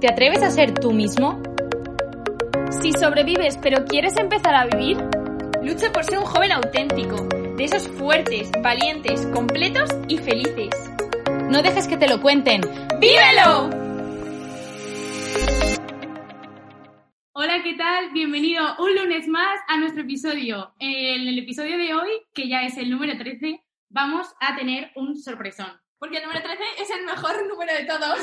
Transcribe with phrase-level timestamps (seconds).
[0.00, 1.42] ¿Te atreves a ser tú mismo?
[2.80, 4.96] Si sobrevives pero quieres empezar a vivir,
[5.62, 7.16] lucha por ser un joven auténtico,
[7.58, 10.70] de esos fuertes, valientes, completos y felices.
[11.50, 12.62] No dejes que te lo cuenten.
[12.98, 13.68] ¡Vívelo!
[17.32, 18.10] Hola, ¿qué tal?
[18.14, 20.72] Bienvenido un lunes más a nuestro episodio.
[20.78, 25.14] En el episodio de hoy, que ya es el número 13, vamos a tener un
[25.18, 25.78] sorpresón.
[26.00, 28.18] Porque el número 13 es el mejor número de todos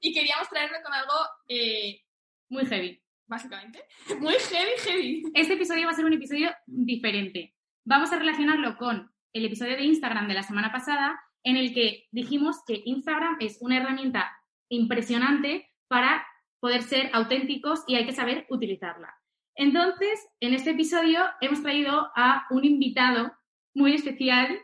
[0.00, 1.12] y queríamos traerlo con algo
[1.46, 2.00] eh,
[2.48, 3.00] Muy heavy.
[3.28, 3.84] básicamente
[4.18, 5.22] muy heavy, heavy.
[5.34, 7.54] Este episodio va a ser un episodio diferente.
[7.84, 12.08] Vamos a relacionarlo con el episodio de Instagram de la semana pasada, en el que
[12.10, 14.32] dijimos que Instagram es una herramienta
[14.70, 16.26] impresionante para
[16.58, 19.14] poder ser auténticos y hay que saber utilizarla.
[19.54, 23.32] Entonces, en este episodio hemos traído a un invitado
[23.74, 24.58] muy especial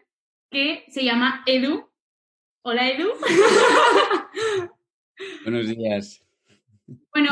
[0.50, 1.90] que se llama Edu.
[2.68, 3.06] Hola, Edu.
[5.44, 6.20] Buenos días.
[7.14, 7.30] Bueno,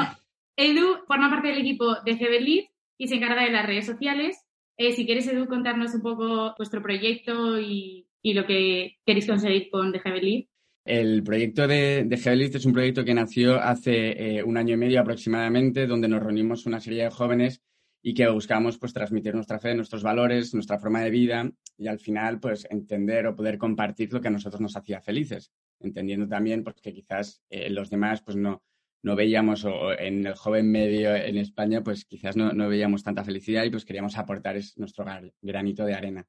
[0.56, 2.66] Edu forma parte del equipo de GBLead
[2.98, 4.46] y se encarga de las redes sociales.
[4.76, 9.70] Eh, si quieres, Edu, contarnos un poco vuestro proyecto y, y lo que queréis conseguir
[9.70, 10.48] con The.
[10.84, 15.00] El proyecto de, de es un proyecto que nació hace eh, un año y medio
[15.00, 17.60] aproximadamente, donde nos reunimos una serie de jóvenes
[18.06, 21.98] y que buscamos pues, transmitir nuestra fe, nuestros valores, nuestra forma de vida y al
[21.98, 26.62] final pues, entender o poder compartir lo que a nosotros nos hacía felices, entendiendo también
[26.62, 28.62] pues, que quizás eh, los demás pues, no,
[29.02, 33.24] no veíamos o en el joven medio en España pues quizás no, no veíamos tanta
[33.24, 35.06] felicidad y pues queríamos aportar es, nuestro
[35.40, 36.26] granito de arena.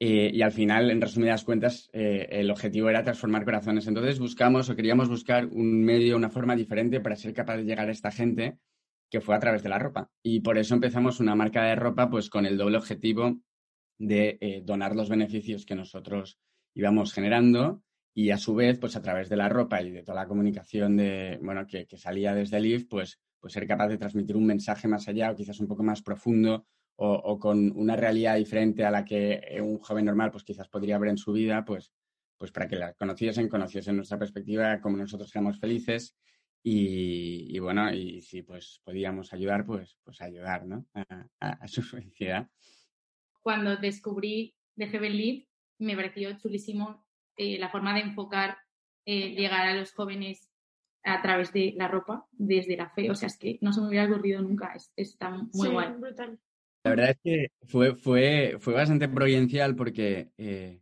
[0.00, 3.86] Eh, y al final, en resumidas cuentas, eh, el objetivo era transformar corazones.
[3.86, 7.88] Entonces buscamos o queríamos buscar un medio, una forma diferente para ser capaz de llegar
[7.88, 8.58] a esta gente
[9.10, 10.10] que fue a través de la ropa.
[10.22, 13.38] Y por eso empezamos una marca de ropa pues con el doble objetivo
[13.98, 16.38] de eh, donar los beneficios que nosotros
[16.74, 17.82] íbamos generando
[18.14, 20.96] y a su vez, pues a través de la ropa y de toda la comunicación
[20.96, 24.46] de, bueno, que, que salía desde el IF, pues, pues ser capaz de transmitir un
[24.46, 26.66] mensaje más allá o quizás un poco más profundo
[26.98, 30.98] o, con una realidad diferente a la que eh, un joven normal pues quizás podría
[30.98, 31.92] ver en su vida, pues,
[32.38, 36.16] pues para que la conociesen, conociesen nuestra perspectiva, como nosotros éramos felices
[36.68, 40.84] y, y bueno, y si pues podíamos ayudar, pues, pues ayudar, ¿no?
[40.94, 42.48] A, a- a su felicidad.
[43.40, 45.44] Cuando descubrí The GBLead,
[45.78, 47.06] me pareció chulísimo
[47.36, 48.58] eh, la forma de enfocar,
[49.04, 50.50] eh, llegar a los jóvenes
[51.04, 53.10] a través de la ropa, desde la fe.
[53.10, 54.72] O sea, es que no se me hubiera ocurrido nunca.
[54.74, 55.92] Es, está muy Sí, guay.
[55.92, 56.40] brutal.
[56.82, 60.80] La verdad es que fue, fue, fue bastante providencial porque eh,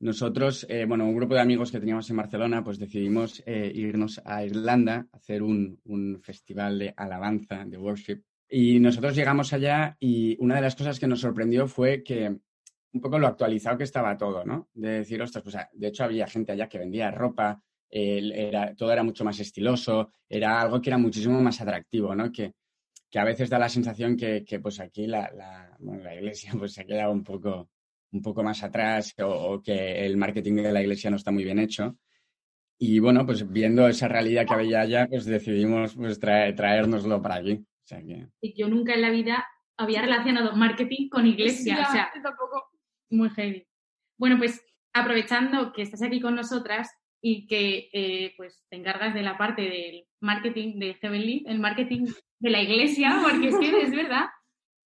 [0.00, 4.20] nosotros, eh, bueno, un grupo de amigos que teníamos en Barcelona, pues decidimos eh, irnos
[4.24, 8.22] a Irlanda a hacer un, un festival de alabanza, de worship.
[8.48, 12.38] Y nosotros llegamos allá y una de las cosas que nos sorprendió fue que
[12.92, 14.68] un poco lo actualizado que estaba todo, ¿no?
[14.72, 19.02] De decir, ostras, pues de hecho había gente allá que vendía ropa, era, todo era
[19.02, 22.30] mucho más estiloso, era algo que era muchísimo más atractivo, ¿no?
[22.32, 22.54] Que,
[23.10, 26.72] que a veces da la sensación que, que, pues aquí la, la, la iglesia pues
[26.72, 27.70] se ha quedado un poco,
[28.12, 31.44] un poco más atrás o, o que el marketing de la iglesia no está muy
[31.44, 31.96] bien hecho.
[32.80, 37.36] Y bueno, pues viendo esa realidad que había allá, pues decidimos pues traer, traérnoslo para
[37.36, 37.54] aquí.
[37.54, 38.28] O sea que...
[38.40, 39.44] Y yo nunca en la vida
[39.76, 41.76] había relacionado marketing con iglesia.
[41.76, 42.70] Ya, O sea, tampoco.
[43.10, 43.66] muy heavy.
[44.16, 46.88] Bueno, pues aprovechando que estás aquí con nosotras
[47.20, 52.06] y que eh, pues te encargas de la parte del marketing de GBLead, el marketing
[52.38, 54.26] de la iglesia, porque es que es verdad.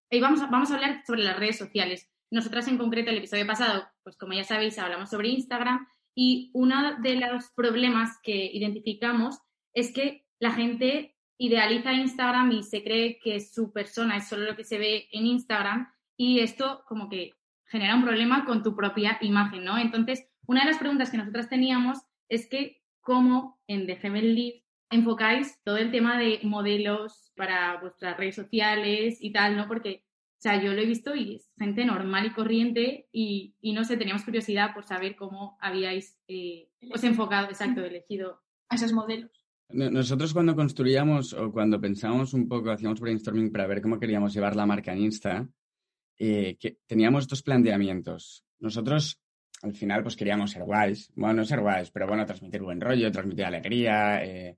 [0.10, 2.10] Y vamos a, vamos a hablar sobre las redes sociales.
[2.30, 7.00] Nosotras en concreto, el episodio pasado, pues como ya sabéis, hablamos sobre Instagram y uno
[7.02, 9.40] de los problemas que identificamos
[9.74, 14.56] es que la gente idealiza Instagram y se cree que su persona es solo lo
[14.56, 17.34] que se ve en Instagram y esto como que
[17.66, 19.78] genera un problema con tu propia imagen, ¿no?
[19.78, 22.00] Entonces, una de las preguntas que nosotras teníamos
[22.30, 28.18] es que cómo en The Gemel Lead enfocáis todo el tema de modelos para vuestras
[28.18, 29.68] redes sociales y tal, ¿no?
[29.68, 30.06] Porque,
[30.38, 33.84] o sea, yo lo he visto y es gente normal y corriente y, y no
[33.84, 38.42] sé, teníamos curiosidad por saber cómo habíais eh, os enfocado, exacto, elegido.
[38.70, 39.32] A esos modelos.
[39.70, 44.34] No- Nosotros cuando construíamos o cuando pensábamos un poco, hacíamos brainstorming para ver cómo queríamos
[44.34, 45.48] llevar la marca en Insta,
[46.20, 48.44] eh, que teníamos dos planteamientos.
[48.60, 49.20] Nosotros
[49.64, 53.12] al final pues queríamos ser guays, bueno, no ser guays, pero bueno, transmitir buen rollo,
[53.12, 54.58] transmitir alegría, eh,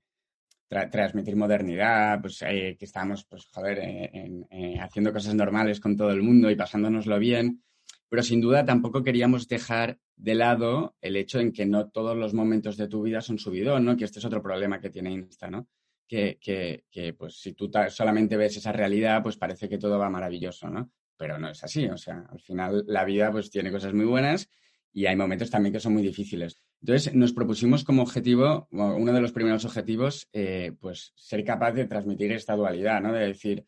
[0.70, 4.10] tra- transmitir modernidad, pues eh, que estábamos, pues joder, eh,
[4.50, 7.62] eh, haciendo cosas normales con todo el mundo y pasándonoslo bien,
[8.08, 12.34] pero sin duda tampoco queríamos dejar de lado el hecho en que no todos los
[12.34, 13.96] momentos de tu vida son subidón, ¿no?
[13.96, 15.68] Que este es otro problema que tiene Insta, ¿no?
[16.06, 20.10] Que, que, que pues si tú solamente ves esa realidad, pues parece que todo va
[20.10, 20.90] maravilloso, ¿no?
[21.16, 24.48] Pero no es así, o sea, al final la vida pues tiene cosas muy buenas
[24.92, 26.60] y hay momentos también que son muy difíciles.
[26.82, 31.86] Entonces, nos propusimos como objetivo, uno de los primeros objetivos, eh, pues ser capaz de
[31.86, 33.12] transmitir esta dualidad, ¿no?
[33.12, 33.66] De decir,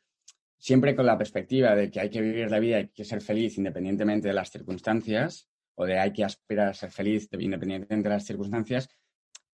[0.56, 3.58] siempre con la perspectiva de que hay que vivir la vida, hay que ser feliz
[3.58, 8.24] independientemente de las circunstancias, o de hay que aspirar a ser feliz independientemente de las
[8.24, 8.88] circunstancias,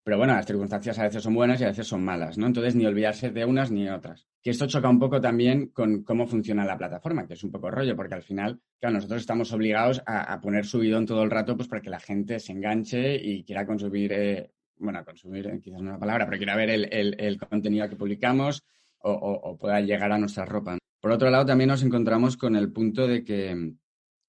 [0.06, 2.46] pero bueno, las circunstancias a veces son buenas y a veces son malas, ¿no?
[2.46, 4.28] Entonces, ni olvidarse de unas ni de otras.
[4.40, 7.72] Que esto choca un poco también con cómo funciona la plataforma, que es un poco
[7.72, 11.66] rollo, porque al final, claro, nosotros estamos obligados a, poner subidón todo el rato, pues
[11.66, 15.88] para que la gente se enganche y quiera consumir, eh, bueno, consumir eh, quizás no
[15.88, 18.62] es una palabra, pero quiera ver el, contenido que publicamos
[18.98, 20.78] o, pueda llegar a nuestra ropa.
[21.00, 23.72] Por otro lado, también nos encontramos con el punto de que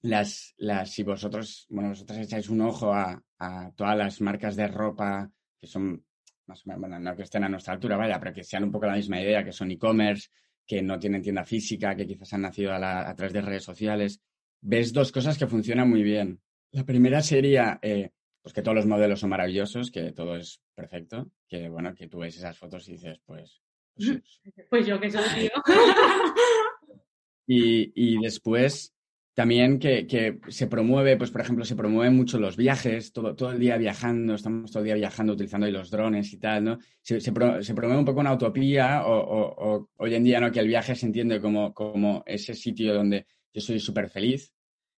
[0.01, 4.69] las, las si vosotros, bueno, vosotros echáis un ojo a, a todas las marcas de
[4.69, 6.03] ropa que son
[6.47, 8.71] más o menos, bueno, no que estén a nuestra altura, vaya, pero que sean un
[8.71, 10.29] poco la misma idea, que son e-commerce,
[10.65, 14.21] que no tienen tienda física, que quizás han nacido a, través de redes sociales,
[14.61, 16.41] ves dos cosas que funcionan muy bien.
[16.71, 18.11] La primera sería, eh,
[18.41, 22.19] pues que todos los modelos son maravillosos, que todo es perfecto, que bueno, que tú
[22.19, 23.61] ves esas fotos y dices, pues...
[23.95, 25.51] Pues, pues yo que soy tío.
[27.47, 28.93] y, y después,
[29.37, 33.59] también que, se promueve, pues por ejemplo, se promueven mucho los viajes, todo, todo el
[33.59, 36.79] día viajando, estamos todo el día viajando utilizando los drones y tal, ¿no?
[37.03, 40.51] Se, se, promueve un poco una utopía o, hoy en día, ¿no?
[40.51, 44.51] Que el viaje se entiende como, como ese sitio donde yo soy súper feliz,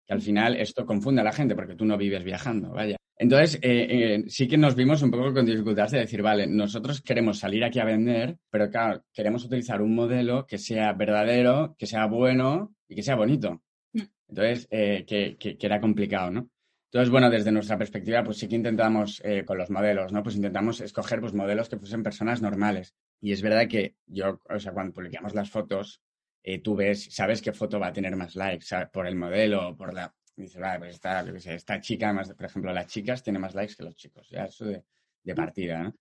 [0.07, 2.95] que al final esto confunde a la gente porque tú no vives viajando, vaya.
[3.18, 7.01] Entonces, eh, eh, sí que nos vimos un poco con dificultades de decir, vale, nosotros
[7.01, 11.88] queremos salir aquí a vender, pero claro, queremos utilizar un modelo que sea verdadero, que
[11.88, 13.62] sea bueno y que sea bonito.
[14.29, 16.49] Entonces, eh, que, era complicado, ¿no?
[16.85, 20.23] Entonces, bueno, desde nuestra perspectiva, pues sí que intentamos eh, con los modelos, ¿no?
[20.23, 22.95] Pues intentamos escoger pues, modelos que fuesen personas normales.
[23.21, 26.01] Y es verdad que yo, o sea, cuando publicamos las fotos,
[26.43, 29.93] eh, tú ves, sabes qué foto va a tener más likes por el modelo, por
[29.93, 30.13] la...
[30.35, 31.21] Dices, vale, pues esta,
[31.53, 34.65] esta chica, más, por ejemplo, las chicas tienen más likes que los chicos, ya eso
[34.65, 34.83] de,
[35.21, 35.93] de partida.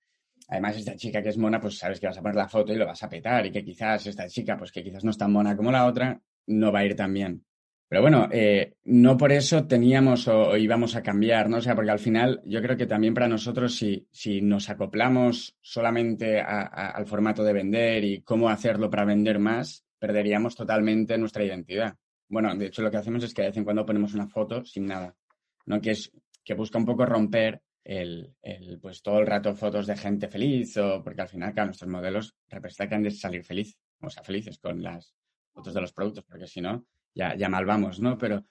[0.47, 2.77] Además, esta chica que es mona, pues sabes que vas a poner la foto y
[2.77, 5.33] lo vas a petar y que quizás esta chica, pues que quizás no es tan
[5.33, 7.45] mona como la otra, no va a ir tan bien.
[7.89, 11.57] Pero bueno, eh, no por eso teníamos o, íbamos a cambiar, ¿no?
[11.57, 15.57] O sea, porque al final yo creo que también para nosotros si, si nos acoplamos
[15.63, 21.97] solamente al formato de vender y cómo hacerlo para vender más, perderíamos totalmente nuestra identidad.
[22.29, 24.63] Bueno, de hecho lo que hacemos es que de vez en cuando ponemos una foto
[24.67, 25.17] sin nada,
[25.65, 25.81] ¿no?
[25.81, 26.13] Que es
[26.45, 30.77] que busca un poco romper el, el, pues todo el rato fotos de gente feliz
[30.77, 34.83] o porque al final, claro, nuestros modelos representan de salir feliz, o sea, felices con
[34.83, 35.15] las
[35.55, 38.19] fotos de los productos, porque si no, ya, ya mal vamos, ¿no?
[38.19, 38.45] Pero,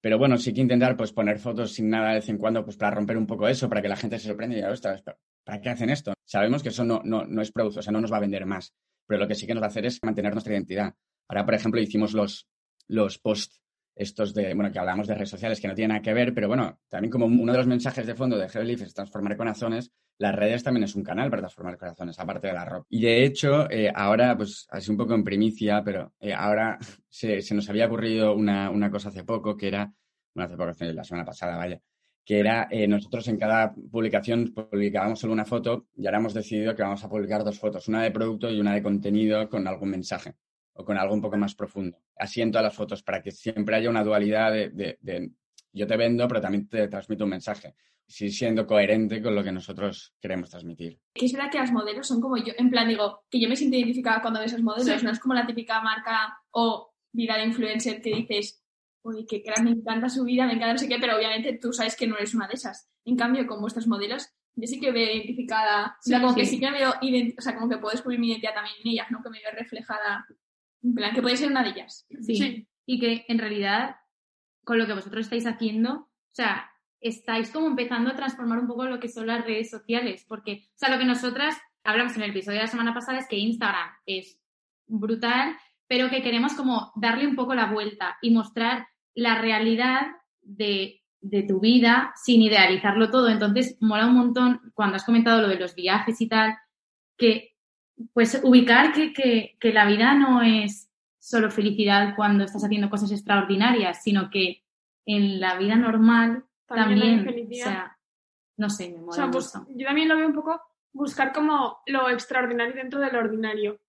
[0.00, 2.76] pero bueno, sí que intentar pues poner fotos sin nada de vez en cuando pues
[2.76, 5.02] para romper un poco eso, para que la gente se sorprenda y diga, ostras,
[5.44, 6.12] ¿para qué hacen esto?
[6.24, 8.46] Sabemos que eso no, no, no es producto, o sea, no nos va a vender
[8.46, 8.74] más,
[9.06, 10.94] pero lo que sí que nos va a hacer es mantener nuestra identidad.
[11.28, 12.48] Ahora, por ejemplo, hicimos los,
[12.86, 13.60] los posts
[13.96, 16.48] estos de, bueno, que hablamos de redes sociales que no tienen nada que ver, pero
[16.48, 20.34] bueno, también como uno de los mensajes de fondo de Heavy es transformar corazones, las
[20.34, 22.86] redes también es un canal para transformar corazones, aparte de la ropa.
[22.88, 27.42] Y de hecho, eh, ahora, pues así un poco en primicia, pero eh, ahora se,
[27.54, 29.92] nos había ocurrido una, cosa hace poco, que era,
[30.34, 31.80] bueno, hace poco, la semana pasada, vaya,
[32.24, 36.74] que era eh, nosotros en cada publicación publicábamos solo una foto y ahora hemos decidido
[36.74, 39.90] que vamos a publicar dos fotos, una de producto y una de contenido con algún
[39.90, 40.34] mensaje
[40.74, 41.98] o con algo un poco más profundo.
[42.16, 45.30] Así en todas las fotos, para que siempre haya una dualidad de, de
[45.72, 47.74] yo te vendo, pero también te transmito un mensaje
[48.06, 51.00] sí siendo coherente con lo que nosotros queremos transmitir.
[51.14, 53.56] Que es verdad que las modelos son como yo, en plan digo, que yo me
[53.56, 57.44] siento identificada cuando veo esos modelos, no es como la típica marca o vida de
[57.44, 58.62] influencer que dices,
[59.02, 61.72] uy, qué crack, me encanta su vida, me encanta no sé qué, pero obviamente tú
[61.72, 62.88] sabes que no eres una de esas.
[63.04, 66.60] En cambio, con vuestros modelos, yo sí que veo identificada, o sea, como que sí
[66.60, 69.22] que veo, o sea, como que puedo descubrir mi identidad también en ellas, ¿no?
[69.22, 70.26] Que me veo reflejada,
[70.84, 72.06] en plan, que puede ser una de ellas.
[72.20, 72.68] sí.
[72.86, 73.96] Y que en realidad,
[74.62, 78.84] con lo que vosotros estáis haciendo, o sea, estáis como empezando a transformar un poco
[78.84, 82.30] lo que son las redes sociales, porque, o sea, lo que nosotras hablamos en el
[82.30, 84.38] episodio de la semana pasada es que Instagram es
[84.86, 90.08] brutal, pero que queremos como darle un poco la vuelta y mostrar la realidad
[90.40, 91.00] de,
[91.48, 93.28] tu vida sin idealizarlo todo.
[93.28, 96.56] Entonces, mola un montón cuando has comentado lo de los viajes y tal,
[97.16, 97.53] que
[98.12, 104.02] pues ubicar que, que la vida no es solo felicidad cuando estás haciendo cosas extraordinarias,
[104.02, 104.62] sino que
[105.06, 107.98] en la vida normal también, o sea,
[108.56, 110.60] no sé, me mola pues, Yo también lo veo un poco
[110.92, 113.80] buscar como lo extraordinario dentro del ordinario.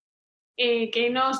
[0.57, 1.31] Eh, que, no,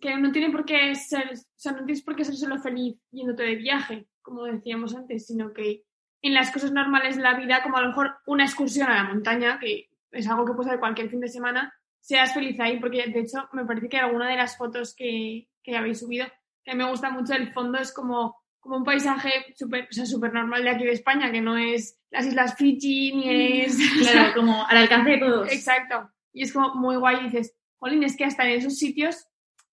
[0.00, 2.96] que no tiene por qué ser, o sea, no tienes por qué ser solo feliz
[3.12, 5.84] yéndote de viaje, como decíamos antes, sino que
[6.22, 9.04] en las cosas normales de la vida, como a lo mejor una excursión a la
[9.04, 13.06] montaña, que es algo que puedes hacer cualquier fin de semana, seas feliz ahí, porque
[13.06, 16.26] de hecho me parece que alguna de las fotos que, que habéis subido,
[16.64, 20.32] que me gusta mucho, el fondo es como como un paisaje súper o sea, súper
[20.32, 23.78] normal de aquí de España, que no es las Islas Fiji ni es...
[23.98, 25.52] Claro, como al alcance de todos.
[25.52, 26.10] Exacto.
[26.32, 29.26] Y es como muy guay y dices, jolín, es que hasta en esos sitios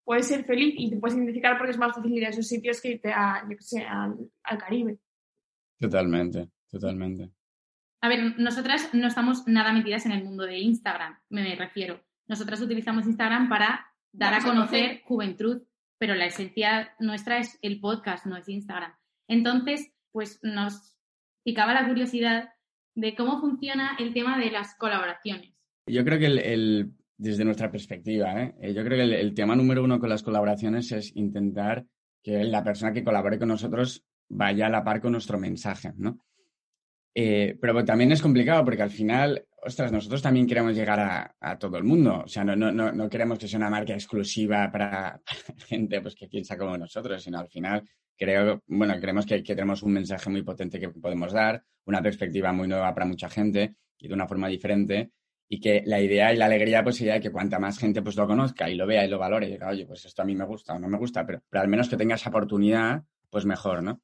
[0.04, 2.80] puedes ser feliz y te puedes identificar porque es más fácil ir a esos sitios
[2.82, 5.00] que irte a, yo qué sé, al, al Caribe.
[5.80, 7.32] Totalmente, totalmente.
[8.02, 12.02] A ver, nosotras no estamos nada metidas en el mundo de Instagram, me refiero.
[12.28, 15.62] Nosotras utilizamos Instagram para dar a Vamos a conocer juventud,
[15.98, 18.94] pero la esencia nuestra es el podcast, no es Instagram.
[19.28, 20.98] Entonces, pues nos
[21.44, 22.50] picaba la curiosidad
[22.96, 25.54] de cómo funciona el tema de las colaboraciones.
[25.88, 28.56] Yo creo que el, el- desde nuestra perspectiva, ¿eh?
[28.62, 31.86] Eh, yo creo que el, el tema número uno con las colaboraciones es intentar
[32.24, 36.20] que la persona que colabore con nosotros vaya a la par con nuestro mensaje, ¿no?
[37.14, 41.58] Eh, pero también es complicado porque al final, ostras, nosotros también queremos llegar a, a
[41.58, 42.24] todo el mundo.
[42.26, 46.02] O sea, no, no, no, no queremos que sea una marca exclusiva para, para gente
[46.02, 47.84] pues, que piensa como nosotros, sino al final
[48.18, 52.54] creo, bueno, creemos que, que tenemos un mensaje muy potente que podemos dar, una perspectiva
[52.54, 55.12] muy nueva para mucha gente y de una forma diferente
[55.48, 58.26] y que la idea y la alegría pues sería que cuanta más gente pues lo
[58.26, 60.46] conozca y lo vea y lo valore y diga, oye, pues esto a mí me
[60.46, 63.84] gusta o no me gusta, pero, pero al menos que tenga esa oportunidad, pues mejor,
[63.84, 64.02] ¿no?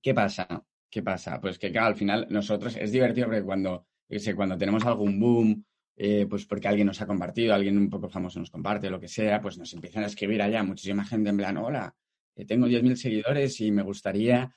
[0.00, 0.64] ¿Qué pasa?
[0.88, 1.40] ¿Qué pasa?
[1.40, 3.86] Pues que claro, al final nosotros es divertido porque cuando,
[4.18, 5.64] sé, cuando tenemos algún boom,
[5.96, 9.08] eh, pues porque alguien nos ha compartido, alguien un poco famoso nos comparte, lo que
[9.08, 11.94] sea, pues nos empiezan a escribir allá muchísima gente en plan, hola,
[12.34, 14.54] eh, tengo 10.000 seguidores y me gustaría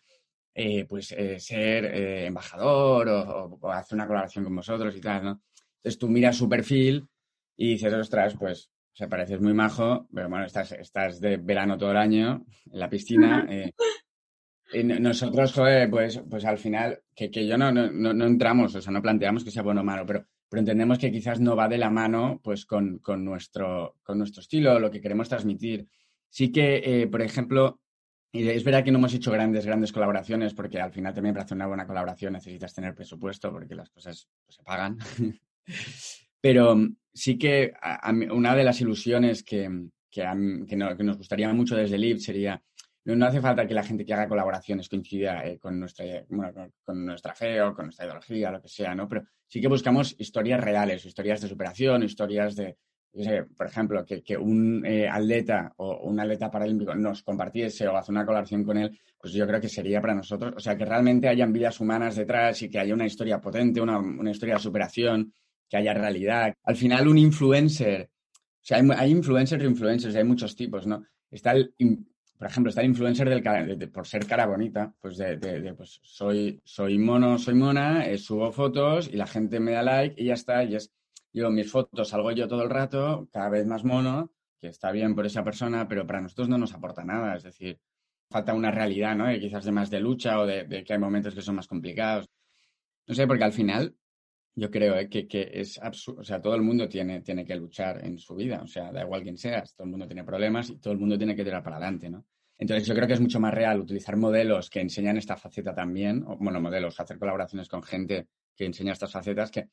[0.55, 5.01] eh, pues eh, ser eh, embajador o, o- o hacer una colaboración con vosotros y
[5.01, 5.41] tal, ¿no?
[5.77, 7.07] Entonces tú miras su perfil
[7.57, 11.77] y dices, ostras, pues, o sea, pareces muy majo, pero bueno, estás, estás de verano
[11.77, 13.45] todo el año en la piscina.
[14.73, 18.75] y no- nosotros, joder, pues, pues al final, que, que yo no, no, no, entramos,
[18.75, 21.55] o sea, no planteamos que sea bueno o malo, pero, pero entendemos que quizás no
[21.55, 25.87] va de la mano pues con, con nuestro, con nuestro estilo, lo que queremos transmitir.
[26.29, 27.79] Sí que, eh, por ejemplo,
[28.31, 31.55] es verdad que no hemos hecho grandes, grandes colaboraciones, porque al final también para hacer
[31.55, 34.97] una buena colaboración necesitas tener presupuesto, porque las cosas pues, se pagan.
[36.41, 36.77] Pero
[37.13, 39.69] sí que a- a una de las ilusiones que,
[40.09, 40.33] que, a
[40.67, 42.61] que no- que nos gustaría mucho desde LIB sería,
[43.05, 46.05] no, hace falta que la gente que haga colaboraciones coincida eh, con, nuestra,
[46.83, 49.09] con, nuestra fe o con nuestra ideología, lo que sea, ¿no?
[49.09, 52.77] Pero sí que buscamos historias reales, historias de superación, historias de,
[53.11, 57.87] yo sé, por ejemplo, que, que un eh, atleta o un atleta paralímpico nos compartiese
[57.87, 60.77] o hace una colaboración con él, pues yo creo que sería para nosotros, o sea,
[60.77, 64.55] que realmente hayan vidas humanas detrás y que haya una historia potente, una, una historia
[64.55, 65.33] de superación,
[65.69, 66.53] que haya realidad.
[66.63, 71.03] Al final, un influencer, o sea, hay, hay influencers y influencers, hay muchos tipos, ¿no?
[71.29, 71.73] Está el,
[72.37, 75.17] por ejemplo, está el influencer del de- de- por ser cara bonita, pues
[75.77, 80.21] pues soy, soy mono, soy mona, eh, subo fotos y la gente me da like
[80.21, 80.91] y ya está, y es
[81.31, 85.15] yo mis fotos salgo yo todo el rato, cada vez más mono, que está bien
[85.15, 87.35] por esa persona, pero para nosotros no nos aporta nada.
[87.35, 87.79] Es decir,
[88.29, 89.31] falta una realidad, ¿no?
[89.33, 92.29] Y quizás de más de lucha o de que hay momentos que son más complicados.
[93.07, 93.95] No sé, porque al final
[94.55, 96.21] yo creo eh, que, que es absurdo.
[96.21, 98.61] O sea, todo el mundo tiene, tiene que luchar en su vida.
[98.63, 101.17] O sea, da igual quién seas, todo el mundo tiene problemas y todo el mundo
[101.17, 102.25] tiene que tirar para adelante, ¿no?
[102.57, 106.23] Entonces yo creo que es mucho más real utilizar modelos que enseñan esta faceta también,
[106.27, 109.69] o, bueno, modelos, hacer colaboraciones con gente que enseña estas facetas que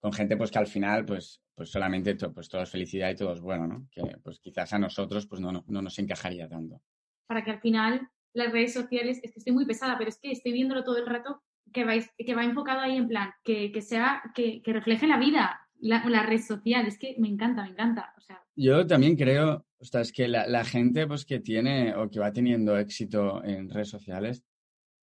[0.00, 3.14] con gente pues que al final pues, pues solamente to- pues todo es felicidad y
[3.14, 3.86] todo es bueno, ¿no?
[3.90, 6.80] Que pues quizás a nosotros pues no, no, no nos encajaría tanto.
[7.26, 10.32] para que al final las redes sociales, es que estoy muy pesada, pero es que
[10.32, 13.80] estoy viéndolo todo el rato que, vais, que va enfocado ahí en plan, que, que
[13.82, 17.70] sea, que, que refleje la vida, la, la red social, es que me encanta, me
[17.70, 18.12] encanta.
[18.16, 21.94] O sea, Yo también creo, o sea, es que la, la gente pues que tiene
[21.94, 24.42] o que va teniendo éxito en redes sociales,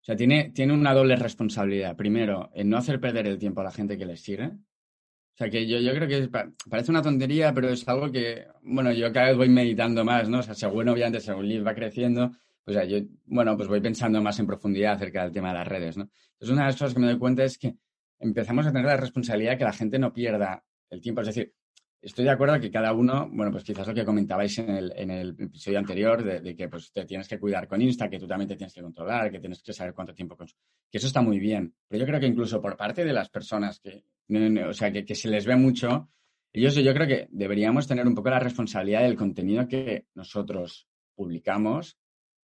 [0.01, 1.95] o sea, tiene, tiene una doble responsabilidad.
[1.95, 4.45] Primero, en no hacer perder el tiempo a la gente que les sigue.
[4.47, 8.11] O sea, que yo, yo creo que es pa- parece una tontería, pero es algo
[8.11, 10.39] que, bueno, yo cada vez voy meditando más, ¿no?
[10.39, 12.31] O sea, según obviamente, según Liv va creciendo,
[12.63, 15.67] pues ya yo, bueno, pues voy pensando más en profundidad acerca del tema de las
[15.67, 16.09] redes, ¿no?
[16.33, 17.75] Entonces, una de las cosas que me doy cuenta es que
[18.19, 21.21] empezamos a tener la responsabilidad de que la gente no pierda el tiempo.
[21.21, 21.53] Es decir,
[22.01, 25.11] estoy de acuerdo que cada uno, bueno, pues quizás lo que comentabais en el, en
[25.11, 28.47] el episodio anterior, de, que pues te tienes que cuidar con Insta, que tú también
[28.49, 30.55] te tienes que controlar, que tienes que saber cuánto tiempo cons-
[30.91, 31.73] que eso está muy bien.
[31.87, 34.91] Pero yo creo que incluso por parte de las personas que, no, no, o sea,
[34.91, 36.09] que, que se les ve mucho,
[36.53, 41.97] ellos yo creo que deberíamos tener un poco la responsabilidad del contenido que nosotros publicamos,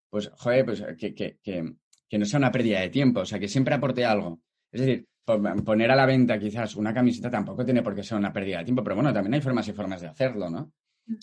[0.10, 1.74] pues, joder, pues que, que, que,
[2.10, 4.40] que no sea una pérdida de tiempo, o sea, que siempre aporte algo.
[4.72, 8.18] Es decir, po- poner a la venta quizás una camiseta tampoco tiene por qué ser
[8.18, 10.72] una pérdida de tiempo, pero bueno, también hay formas y formas de hacerlo, ¿no?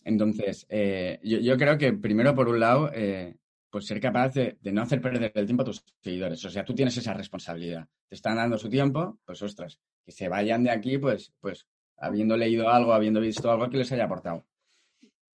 [0.04, 3.36] Entonces, eh, yo, yo creo que primero, por un lado, eh,
[3.70, 6.42] pues ser capaz de, de no hacer perder el tiempo a tus seguidores.
[6.44, 7.86] O sea, tú tienes esa responsabilidad.
[8.08, 11.66] Te están dando su tiempo, pues ostras, que se vayan de aquí, pues, pues
[11.98, 14.46] habiendo leído algo, habiendo visto algo que les haya aportado.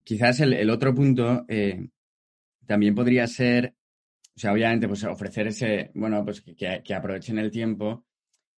[0.03, 1.89] Quizás el, el otro punto eh,
[2.69, 3.73] también podría ser,
[4.35, 8.05] o sea, obviamente, pues ofrecer ese, bueno, pues que, aprovechen el tiempo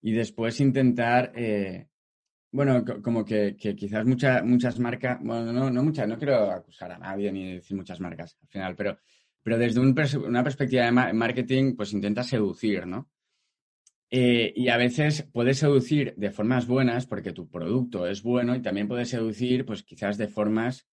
[0.02, 1.88] y después intentar, eh,
[2.52, 6.98] bueno, como que, quizás muchas muchas marcas, bueno, no, no muchas, no quiero acusar a
[6.98, 8.98] nadie ni decir muchas marcas al final, pero,
[9.42, 13.10] pero desde una perspectiva de marketing, pues intenta seducir, ¿no?
[14.10, 18.62] Eh, y a veces puedes seducir de formas buenas porque tu producto es bueno y
[18.62, 20.86] también puedes seducir, pues quizás de formas,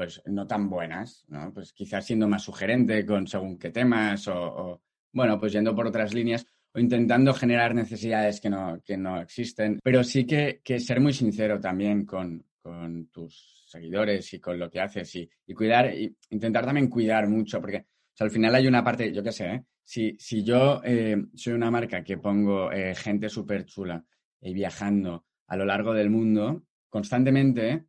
[0.00, 1.52] pues no tan buenas, ¿no?
[1.52, 4.80] Pues quizás siendo más sugerente con según qué temas o,
[5.12, 9.78] bueno, pues yendo por otras líneas o intentando generar necesidades que no, que no existen.
[9.84, 14.70] Pero sí que, que ser muy sincero también con, con, tus seguidores y con lo
[14.70, 17.84] que haces y, y cuidar, y intentar también cuidar mucho, porque
[18.20, 19.64] al final hay una parte, yo qué sé, ¿eh?
[19.84, 24.02] si, si yo eh, soy una marca que pongo eh, gente súper chula
[24.40, 27.84] y viajando a lo largo del mundo constantemente,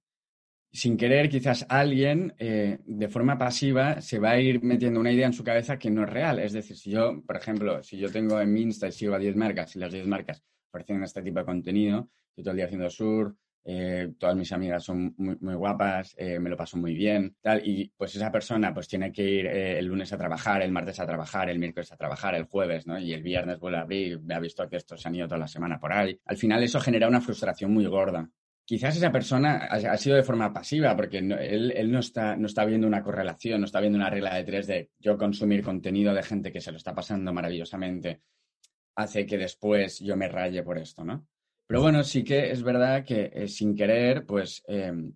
[0.71, 5.33] sin querer, quizás alguien de forma pasiva se va a ir metiendo una idea en
[5.33, 6.39] su cabeza que no es real.
[6.39, 9.19] Es decir, si yo, por ejemplo, si yo tengo en mi Insta y sigo a
[9.19, 12.65] 10 marcas y las 10 marcas ofrecen este tipo de contenido, yo todo el día
[12.65, 16.95] haciendo sur, eh, todas mis amigas son muy, muy guapas, eh, me lo paso muy
[16.95, 20.63] bien, tal, y pues esa persona pues tiene que ir eh, el lunes a trabajar,
[20.63, 22.97] el martes a trabajar, el miércoles a trabajar, el jueves, ¿no?
[22.97, 25.39] Y el viernes vuelve a abrir, me ha visto que estos se han ido toda
[25.39, 26.19] la semana por ahí.
[26.25, 28.27] Al final eso genera una frustración muy gorda.
[28.71, 32.63] Quizás esa persona ha, sido de forma pasiva, porque él, él, no, está, no está
[32.63, 36.23] viendo una correlación, no está viendo una regla de tres de yo consumir contenido de
[36.23, 38.21] gente que se lo está pasando maravillosamente,
[38.95, 41.27] hace que después yo me raye por esto, ¿no?
[41.67, 45.11] Pero bueno, sí que es verdad que eh, sin querer, pues, em,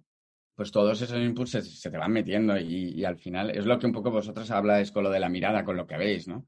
[0.54, 3.94] pues todos esos impulsos se, te van metiendo y, al final es lo que un
[3.94, 6.46] poco vosotros habláis con lo de la mirada, con lo que veis, ¿no?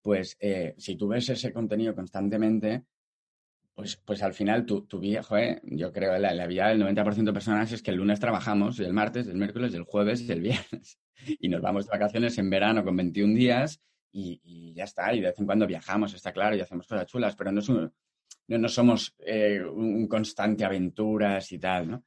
[0.00, 2.84] Pues eh, si tú ves ese contenido constantemente,
[3.76, 7.24] pues, pues al final tu, tu vida, joder, yo creo la, la vida del 90%
[7.24, 10.32] de personas es que el lunes trabajamos, y el martes, el miércoles, el jueves y
[10.32, 10.98] el viernes.
[11.40, 13.80] Y nos vamos de vacaciones en verano con 21 días
[14.12, 15.14] y, y, ya está.
[15.14, 17.68] Y de vez en cuando viajamos, está claro, y hacemos cosas chulas, pero no es
[17.70, 17.90] un,
[18.48, 22.04] no, no somos eh, un constante aventuras y tal, ¿no?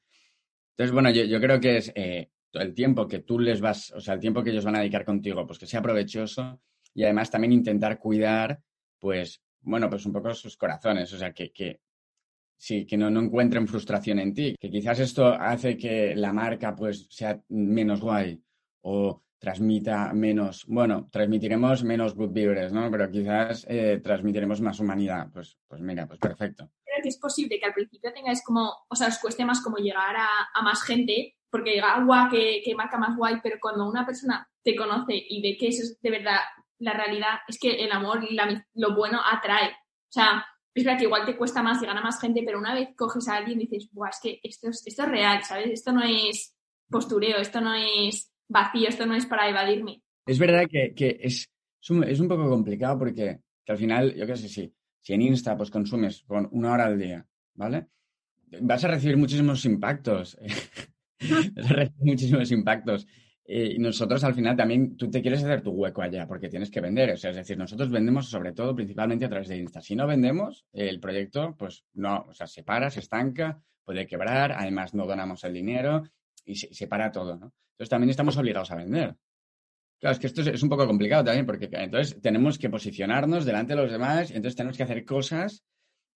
[0.71, 3.99] Entonces, bueno, yo, yo creo que es eh, el tiempo que tú les vas, o
[3.99, 6.61] sea, el tiempo que ellos van a dedicar contigo, pues que sea provechoso
[6.93, 8.61] y además también intentar cuidar,
[8.99, 11.81] pues, bueno, pues un poco sus corazones, o sea, que, que
[12.57, 16.75] sí, que no, no encuentren frustración en ti, que quizás esto hace que la marca,
[16.75, 18.41] pues, sea menos guay
[18.81, 22.91] o transmita menos, bueno, transmitiremos menos good vibres, ¿no?
[22.91, 25.29] Pero quizás eh, transmitiremos más humanidad.
[25.33, 26.69] Pues, pues mira, pues perfecto.
[26.83, 29.77] Creo que es posible que al principio tengáis como, o sea, os cueste más como
[29.77, 34.05] llegar a, más gente, porque diga, guau, que, que, marca más guay, pero cuando una
[34.05, 36.39] persona te conoce y ve que eso es de verdad
[36.79, 38.37] la realidad, es que el amor y
[38.75, 39.69] lo bueno atrae.
[39.69, 42.73] O sea, es verdad que igual te cuesta más llegar a más gente, pero una
[42.73, 45.71] vez coges a alguien y dices, guau, es que esto es, esto es real, ¿sabes?
[45.71, 46.55] Esto no es
[46.89, 50.01] postureo, esto no es vacío, esto no es para evadirme.
[50.25, 51.49] Es verdad que, es,
[51.81, 55.69] es, un, poco complicado porque al final, yo qué sé, si, si en Insta pues
[55.69, 57.87] consumes con una hora al día, ¿vale?
[58.61, 60.37] Vas a recibir muchísimos impactos.
[61.55, 63.07] vas a recibir muchísimos impactos.
[63.51, 66.69] Eh, y nosotros al final también, tú te quieres hacer tu hueco allá porque tienes
[66.69, 67.09] que vender.
[67.13, 69.81] O sea, es decir, nosotros vendemos sobre todo principalmente a través de Insta.
[69.81, 74.51] Si no vendemos, el proyecto pues no, o sea, se para, se estanca, puede quebrar,
[74.51, 76.03] además no donamos el dinero
[76.45, 77.51] y se, para todo, ¿no?
[77.71, 79.15] Entonces también estamos obligados a vender.
[79.99, 83.75] Claro, es que esto es, un poco complicado también, porque entonces tenemos que posicionarnos delante
[83.75, 85.63] de los demás entonces tenemos que hacer cosas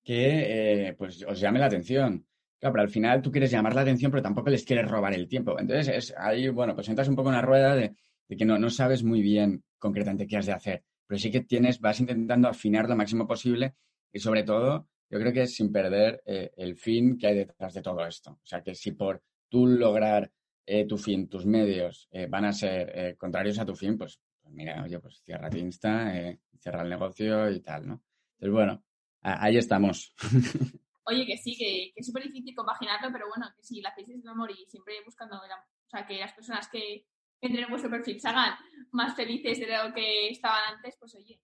[0.04, 2.28] que eh, pues os llame la atención.
[2.64, 5.28] Claro, pero al final tú quieres llamar la atención, pero tampoco les quieres robar el
[5.28, 5.60] tiempo.
[5.60, 7.94] Entonces es ahí, bueno, pues entras un poco en la rueda de,
[8.38, 10.86] que no, no sabes muy bien concretamente qué has de hacer.
[11.06, 13.76] Pero sí que tienes, vas intentando afinar lo máximo posible
[14.14, 17.74] y sobre todo, yo creo que es sin perder eh, el fin que hay detrás
[17.74, 18.32] de todo esto.
[18.32, 20.32] O sea, que si por tú lograr
[20.66, 24.22] eh, tu fin, tus medios eh, van a ser eh, contrarios a tu fin, pues,
[24.42, 26.14] pues, mira, oye, pues cierra tu Insta,
[26.58, 28.02] cierra el negocio y tal, ¿no?
[28.36, 28.84] Entonces, bueno,
[29.20, 30.16] ahí estamos.
[31.06, 34.30] Oye, que sí, que, es súper difícil compaginarlo, pero bueno, que si la hacéis de
[34.30, 37.06] amor y siempre buscando, o sea, que las personas que
[37.42, 38.54] entren en vuestro perfil se hagan
[38.92, 41.42] más felices de lo que estaban antes, pues oye.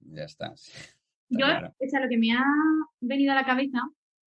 [0.00, 0.54] Ya está.
[1.28, 2.44] Yo, o sea, lo que me ha
[3.00, 3.80] venido a la cabeza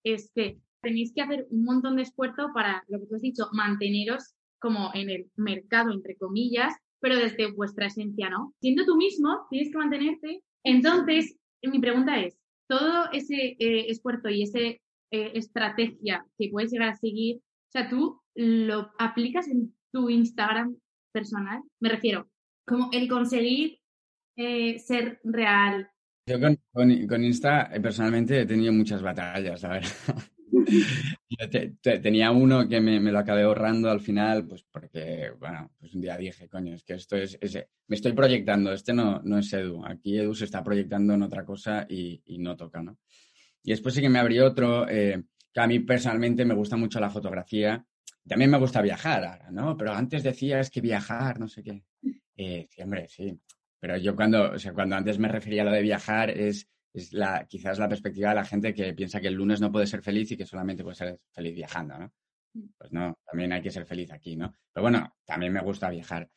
[0.03, 3.49] es que tenéis que hacer un montón de esfuerzo para, lo que tú has dicho,
[3.53, 8.53] manteneros como en el mercado, entre comillas, pero desde vuestra esencia, ¿no?
[8.59, 10.43] Siendo tú mismo, tienes que mantenerte.
[10.63, 14.79] Entonces, mi pregunta es, todo ese eh, esfuerzo y esa eh,
[15.11, 20.75] estrategia que puedes llegar a seguir, o sea, tú lo aplicas en tu Instagram
[21.11, 22.29] personal, me refiero,
[22.65, 23.79] como el conseguir
[24.35, 25.89] eh, ser real.
[26.27, 29.91] Yo con, con, con Insta personalmente he tenido muchas batallas, la verdad.
[31.29, 35.31] Yo te- te- tenía uno que me, me lo acabé ahorrando al final, pues porque,
[35.39, 38.93] bueno, pues un día dije, coño, es que esto es, es- me estoy proyectando, este
[38.93, 42.55] no, no es Edu, aquí Edu se está proyectando en otra cosa y, y no
[42.55, 42.97] toca, ¿no?
[43.63, 46.99] Y después sí que me abrí otro, eh, que a mí personalmente me gusta mucho
[46.99, 47.85] la fotografía,
[48.27, 49.77] también me gusta viajar ahora, ¿no?
[49.77, 51.83] Pero antes decías que viajar, no sé qué.
[52.35, 53.39] Eh, sí, hombre, sí.
[53.79, 56.67] Pero yo cuando, o sea, cuando antes me refería a lo de viajar es,
[56.99, 59.87] es la, quizás la perspectiva de la gente que piensa que el lunes no puede
[59.87, 62.13] ser feliz y que solamente puede ser feliz viajando, ¿no?
[62.77, 64.53] Pues no, también hay que ser feliz aquí, ¿no?
[64.73, 66.29] Pero bueno, también me gusta viajar.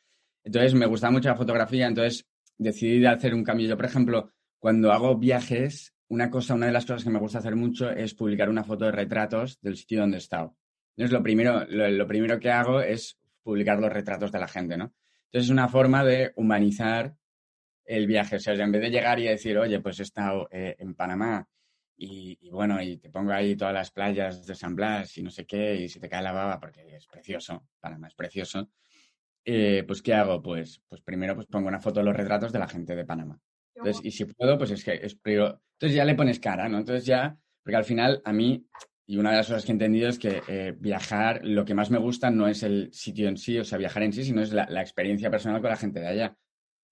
[0.44, 2.26] Entonces, me gusta mucho la fotografía, entonces
[2.58, 3.68] decidí hacer un cambio.
[3.68, 7.38] Yo, por ejemplo, cuando hago viajes, una cosa, una de las cosas que me gusta
[7.38, 10.56] hacer mucho es publicar una foto de retratos del sitio donde he estado.
[10.96, 14.76] Entonces, lo primero, lo, lo primero que hago es publicar los retratos de la gente,
[14.76, 14.92] ¿no?
[15.26, 17.14] Entonces, es una forma de humanizar
[17.84, 18.36] el viaje.
[18.36, 21.46] O sea, en vez de llegar y decir, oye, pues he estado eh, en Panamá
[21.96, 25.30] y, y bueno, y te pongo ahí todas las playas de San Blas y no
[25.30, 28.70] sé qué, y se te cae la baba porque es precioso, Panamá es precioso.
[29.44, 30.42] eh, pues, ¿qué hago?
[30.42, 33.38] Pues, pues primero pues pongo una foto de los retratos de la gente de Panamá.
[33.74, 36.78] Entonces, y si puedo, pues es que es Entonces ya le pones cara, ¿no?
[36.78, 38.66] Entonces ya, porque al final a mí,
[39.06, 41.90] y una de las cosas que he entendido es que eh, viajar, lo que más
[41.90, 44.52] me gusta no es el sitio en sí, o sea, viajar en sí, sino es
[44.52, 46.36] la, la experiencia personal con la gente de allá.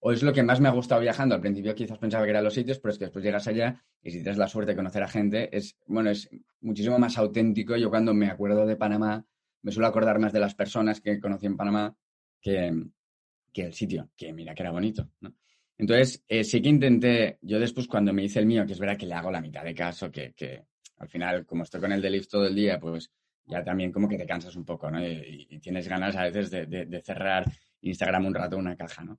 [0.00, 1.34] O es lo que más me ha gustado viajando.
[1.34, 4.10] Al principio quizás pensaba que eran los sitios, pero es que después llegas allá y
[4.10, 6.28] si tienes la suerte de conocer a gente, es, bueno, es
[6.60, 7.76] muchísimo más auténtico.
[7.76, 9.24] Yo cuando me acuerdo de Panamá,
[9.62, 11.94] me suelo acordar más de las personas que conocí en Panamá
[12.40, 12.72] que,
[13.52, 15.08] que el sitio, que mira que era bonito.
[15.76, 18.96] Entonces, eh, sí que intenté, yo después cuando me hice el mío, que es verdad
[18.96, 20.64] que le hago la mitad de caso, que, que
[20.98, 23.10] al final, como estoy con el de todo el día, pues
[23.46, 25.00] ya también como que te cansas un poco, ¿no?
[25.06, 27.44] Y, y tienes ganas a veces de, de- de cerrar
[27.80, 29.18] Instagram un rato una caja, ¿no?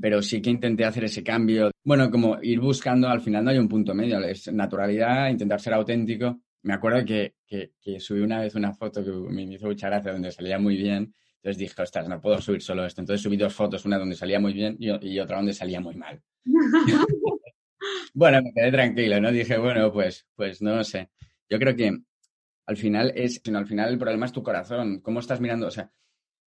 [0.00, 1.70] Pero sí que intenté hacer ese cambio.
[1.84, 5.74] Bueno, como ir buscando, al final no hay un punto medio, es naturalidad, intentar ser
[5.74, 6.40] auténtico.
[6.62, 10.12] Me acuerdo que, que, que subí una vez una foto que me hizo mucha gracia,
[10.12, 11.14] donde salía muy bien.
[11.36, 13.00] Entonces dije, ostras, no puedo subir solo esto.
[13.00, 15.96] Entonces subí dos fotos, una donde salía muy bien y, y otra donde salía muy
[15.96, 16.20] mal.
[18.14, 19.32] Bueno, me quedé tranquilo, ¿no?
[19.32, 21.10] Dije, bueno, pues, pues no sé.
[21.48, 21.98] Yo creo que
[22.66, 25.00] al final es, sino al final el problema es tu corazón.
[25.00, 25.66] ¿Cómo estás mirando?
[25.66, 25.90] O sea,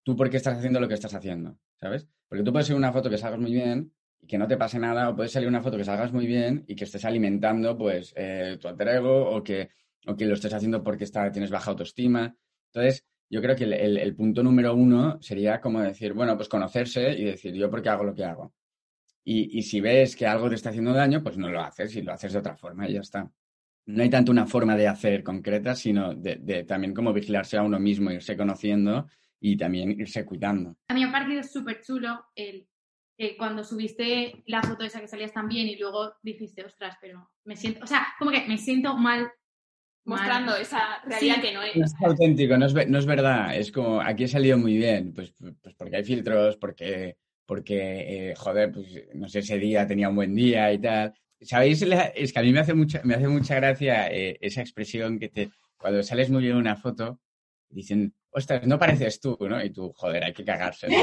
[0.04, 2.08] tú por qué estás haciendo lo que estás haciendo, ¿sabes?
[2.28, 4.80] Porque tú puedes ser una foto que salgas muy bien y que no te pase
[4.80, 8.14] nada, o puedes salir una foto que salgas muy bien y que estés alimentando, pues,
[8.16, 9.70] eh, tu alter o que,
[10.06, 12.36] o que lo estés haciendo porque está, tienes baja autoestima.
[12.68, 17.24] Entonces, yo creo que el, punto número uno sería como decir, bueno, pues conocerse y
[17.26, 18.54] decir, yo por qué hago lo que hago.
[19.24, 22.02] Y, y si ves que algo te está haciendo daño, pues no lo haces y
[22.02, 23.32] lo haces de otra forma y ya está.
[23.86, 27.64] No hay tanto una forma de hacer concreta, sino de, de también como vigilarse a
[27.64, 29.08] uno mismo, irse conociendo
[29.40, 30.76] y también irse cuidando.
[30.90, 32.68] A mí me ha parecido súper chulo el
[33.18, 37.30] eh, cuando subiste la foto esa que salías tan bien y luego dijiste, ostras, pero
[37.44, 39.22] me siento, o sea, como que me siento mal.
[39.24, 39.32] mal".
[40.06, 41.42] Mostrando esa realidad Sí.
[41.42, 41.76] que no es.
[41.76, 43.56] No es auténtico, no es, no es verdad.
[43.56, 48.36] Es como, aquí he salido muy bien, pues, pues porque hay filtros, porque, porque eh,
[48.36, 51.14] joder, pues no sé, ese día tenía un buen día y tal.
[51.42, 51.86] ¿Sabéis?
[51.86, 55.20] La- Es que a mí me hace mucha, me hace mucha gracia eh, esa expresión
[55.20, 57.20] que te, cuando sales muy bien en una foto,
[57.70, 59.64] dicen, ostras, no pareces tú, ¿no?
[59.64, 60.88] Y tú, joder, hay que cagarse.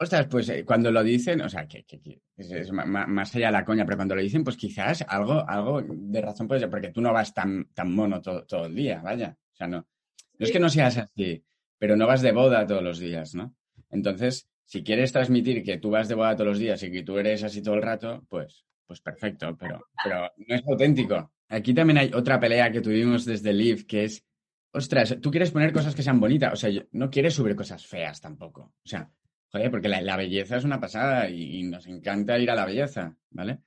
[0.00, 3.52] Ostras, pues eh, cuando lo dicen, o sea, que, que- que es, más allá de
[3.52, 6.90] la coña, pero cuando lo dicen, pues quizás algo, algo de razón puede ser, porque
[6.90, 9.36] tú no vas tan, tan mono todo, todo el día, vaya.
[9.52, 9.86] O sea, no, no
[10.46, 11.44] es que no seas así,
[11.78, 13.56] pero no vas de boda todos los días, ¿no?
[13.90, 17.18] Entonces, si quieres transmitir que tú vas de boda todos los días y que tú
[17.18, 21.32] eres así todo el rato, pues, pues perfecto, pero, pero no es auténtico.
[21.48, 24.24] Aquí también hay otra pelea que tuvimos desde Live, que es,
[24.72, 28.20] ostras, tú quieres poner cosas que sean bonitas, o sea, no quieres subir cosas feas
[28.20, 28.74] tampoco.
[28.84, 29.10] O sea,
[29.50, 33.60] Joder, porque la, belleza es una pasada y, nos encanta ir a la belleza, ¿vale?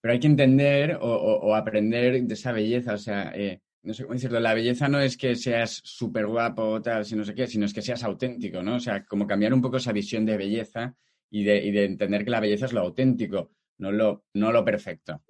[0.00, 4.14] Pero hay que entender o aprender de esa belleza, o sea, eh, no sé cómo
[4.14, 7.46] decirlo, la belleza no es que seas súper guapo o tal, si no sé qué,
[7.46, 8.76] sino es que seas auténtico, ¿no?
[8.76, 10.96] O sea, como cambiar un poco esa visión de belleza
[11.30, 14.64] y de, y de entender que la belleza es lo auténtico, no lo, no lo
[14.64, 15.22] perfecto.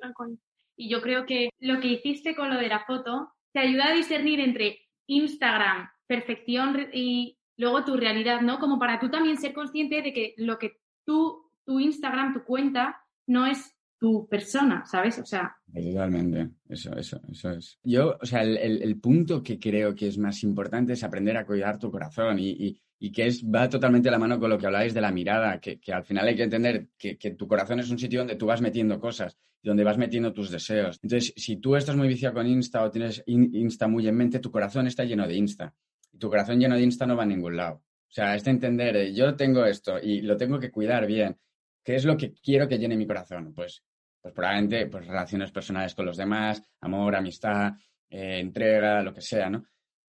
[0.76, 3.94] Y yo creo que lo que hiciste con lo de la foto te ayuda a
[3.94, 8.58] discernir entre Instagram, perfección y luego tu realidad, ¿no?
[8.58, 13.00] Como para tú también ser consciente de que lo que tú, tu Instagram, tu cuenta,
[13.26, 15.18] no es tu persona, ¿sabes?
[15.18, 17.78] O sea, Totalmente, eso, eso, eso es.
[17.84, 21.46] Yo, o sea, el, el- punto que creo que es más importante es aprender a
[21.46, 24.66] cuidar tu corazón y- y que es, va totalmente de la mano con lo que
[24.66, 27.80] habláis de la mirada, que, que al final hay que entender que, que tu corazón
[27.80, 30.98] es un sitio donde tú vas metiendo cosas donde vas metiendo tus deseos.
[31.04, 34.40] Entonces, si tú estás muy viciado con Insta o tienes in- Insta muy en mente,
[34.40, 35.72] tu corazón está lleno de Insta.
[36.12, 37.76] Y tu corazón lleno de Insta no va a ningún lado.
[37.76, 41.38] O sea, es de entender, eh, yo tengo esto y lo tengo que cuidar bien.
[41.84, 43.52] ¿Qué es lo que quiero que llene mi corazón?
[43.54, 43.84] Pues
[44.20, 47.72] Pues probablemente pues, relaciones personales con los demás, amor, amistad,
[48.10, 49.64] eh, entrega, lo que sea, ¿no?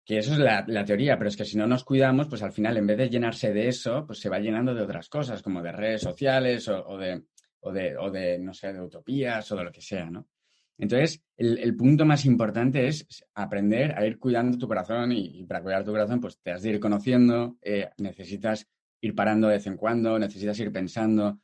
[0.08, 2.54] Que eso es la, la, teoría, pero es que si no nos cuidamos, pues al
[2.54, 5.62] final, en vez de llenarse de eso, pues se va llenando de otras cosas, como
[5.62, 7.24] de redes sociales o, de,
[7.60, 10.30] o, de, o de, no sé, de utopías o de lo que sea, ¿no?
[10.78, 15.44] Entonces, el, el, punto más importante es aprender a ir cuidando tu corazón y, y,
[15.44, 18.66] para cuidar tu corazón, pues te has de ir conociendo, eh, necesitas
[19.02, 21.42] ir parando de vez en cuando, necesitas ir pensando,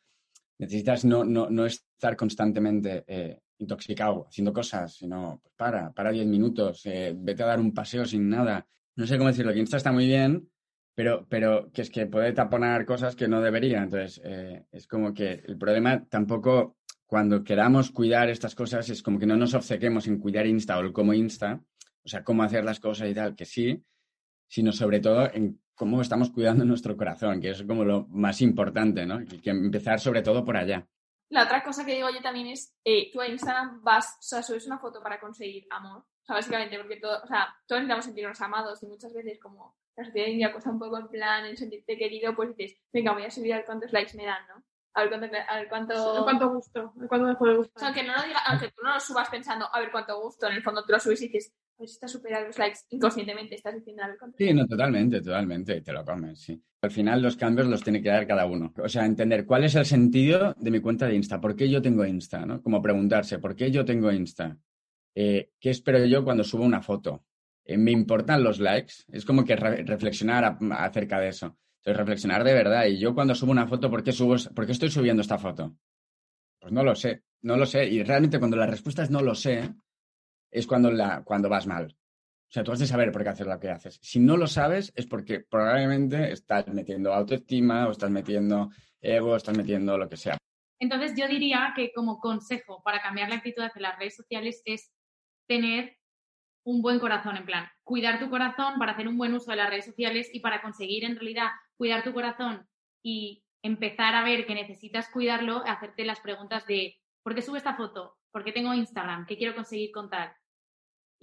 [0.58, 6.28] necesitas no, no, no estar constantemente eh, intoxicado haciendo cosas, sino pues para, para 10
[6.28, 8.68] minutos, eh, vete a dar un paseo sin nada.
[8.96, 10.50] No sé cómo decirlo, que Insta está muy bien,
[10.96, 13.84] pero, pero que es que puede taponar cosas que no debería.
[13.84, 19.20] Entonces, eh, es como que el problema tampoco cuando queramos cuidar estas cosas es como
[19.20, 21.64] que no nos obcequemos en cuidar Insta o el cómo Insta,
[22.04, 23.84] o sea, cómo hacer las cosas y tal, que sí,
[24.48, 29.06] sino sobre todo en cómo estamos cuidando nuestro corazón, que es como lo más importante,
[29.06, 29.22] ¿no?
[29.22, 30.88] Y que empezar sobre todo por allá.
[31.34, 34.44] La otra cosa que digo yo también es, eh, tú a Instagram vas, o sea,
[34.44, 36.02] subes una foto para conseguir amor.
[36.02, 39.76] O sea, básicamente, porque todo, o sea, todos necesitamos sentirnos amados y muchas veces como
[39.96, 43.24] la sociedad india cuesta un poco en plan en sentirte querido, pues dices, venga, voy
[43.24, 44.64] a subir a ver cuántos likes me dan, ¿no?
[44.94, 46.18] A ver cuánto, a ver cuánto...
[46.20, 47.78] A cuánto gusto, a cuánto me puede gustar.
[47.78, 50.22] O sea, aunque, no lo diga, aunque tú no lo subas pensando, a ver cuánto
[50.22, 53.56] gusto, en el fondo tú lo subes y dices, pues está superando los likes, inconscientemente
[53.56, 54.38] estás diciendo a ver cuánto.
[54.38, 56.62] Sí, no, totalmente, totalmente, te lo comes, sí.
[56.82, 58.74] Al final los cambios los tiene que dar cada uno.
[58.78, 61.82] O sea, entender cuál es el sentido de mi cuenta de Insta, por qué yo
[61.82, 62.62] tengo Insta, ¿no?
[62.62, 64.58] Como preguntarse, ¿por qué yo tengo Insta?
[65.16, 67.24] Eh, ¿Qué espero yo cuando subo una foto?
[67.66, 68.96] Eh, ¿Me importan los likes?
[69.08, 71.58] Es como que re reflexionar a, acerca de eso.
[71.78, 72.86] Entonces, reflexionar de verdad.
[72.86, 75.76] Y yo cuando subo una foto, ¿por qué, subo, ¿por qué estoy subiendo esta foto?
[76.60, 77.86] Pues no lo sé, no lo sé.
[77.86, 79.74] Y realmente cuando la respuesta es no lo sé,
[80.54, 81.88] es cuando, la, cuando vas mal.
[81.88, 84.00] O sea, tú has de saber por qué haces lo que haces.
[84.02, 88.70] Si no lo sabes, es porque probablemente estás metiendo autoestima o estás metiendo
[89.02, 90.38] ego, estás metiendo lo que sea.
[90.80, 94.92] Entonces, yo diría que como consejo para cambiar la actitud hacia las redes sociales es
[95.48, 95.98] tener
[96.66, 99.70] un buen corazón, en plan, cuidar tu corazón para hacer un buen uso de las
[99.70, 102.68] redes sociales y para conseguir en realidad cuidar tu corazón
[103.04, 107.76] y empezar a ver que necesitas cuidarlo, hacerte las preguntas de ¿por qué subo esta
[107.76, 108.18] foto?
[108.32, 109.26] ¿Por qué tengo Instagram?
[109.26, 110.36] ¿Qué quiero conseguir contar?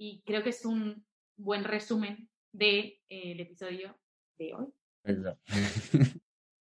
[0.03, 1.05] Y creo que es un
[1.37, 3.99] buen resumen del de, eh, episodio
[4.39, 4.73] de hoy.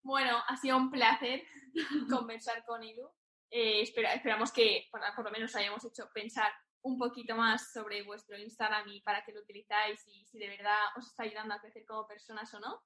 [0.02, 1.44] bueno, ha sido un placer
[2.10, 3.08] conversar con Ilu.
[3.52, 8.02] Eh, espera, esperamos que por, por lo menos hayamos hecho pensar un poquito más sobre
[8.02, 11.62] vuestro Instagram y para qué lo utilizáis y si de verdad os está ayudando a
[11.62, 12.82] crecer como personas o no.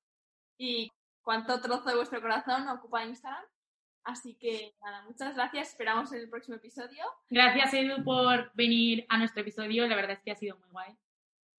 [0.58, 3.46] Y cuánto trozo de vuestro corazón ocupa Instagram.
[4.04, 5.70] Así que nada, muchas gracias.
[5.70, 7.04] Esperamos en el próximo episodio.
[7.30, 9.88] Gracias, Edu, por venir a nuestro episodio.
[9.88, 10.94] La verdad es que ha sido muy guay.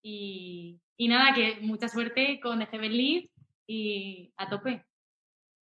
[0.03, 3.25] Y, y nada, que mucha suerte con The Heaven Lead
[3.67, 4.85] y a tope.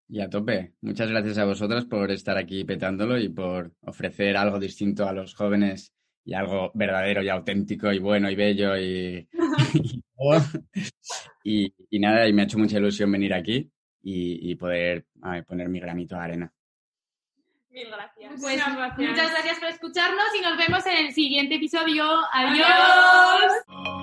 [0.09, 0.75] Y a tope.
[0.81, 5.35] Muchas gracias a vosotras por estar aquí petándolo y por ofrecer algo distinto a los
[5.35, 5.93] jóvenes
[6.25, 9.29] y algo verdadero y auténtico y bueno y bello y,
[11.45, 13.71] y, y, nada, y me ha hecho mucha ilusión venir aquí
[14.03, 16.53] y, y poder ay, poner mi granito de arena.
[17.71, 18.39] Gracias.
[18.39, 19.11] Muchas gracias.
[19.11, 22.05] Muchas gracias por escucharnos y nos vemos en el siguiente episodio.
[22.33, 24.00] Adiós.